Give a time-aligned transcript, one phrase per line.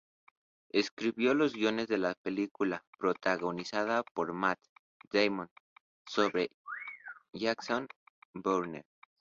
[0.71, 4.57] Escribió los guiones de las películas protagonizadas por Matt
[5.11, 5.51] Damon
[6.07, 6.49] sobre
[7.35, 7.87] Jason
[8.33, 8.83] Bourne.